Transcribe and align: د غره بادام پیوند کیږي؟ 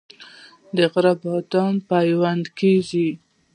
د 0.75 0.77
غره 0.91 1.13
بادام 1.21 1.73
پیوند 1.91 2.45
کیږي؟ 2.59 3.07